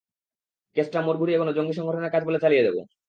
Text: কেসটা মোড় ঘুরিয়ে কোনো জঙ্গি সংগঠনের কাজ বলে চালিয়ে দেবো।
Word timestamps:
কেসটা 0.75 0.99
মোড় 1.01 1.17
ঘুরিয়ে 1.17 1.39
কোনো 1.39 1.51
জঙ্গি 1.53 1.73
সংগঠনের 1.77 2.13
কাজ 2.13 2.21
বলে 2.27 2.39
চালিয়ে 2.43 2.65
দেবো। 2.67 2.81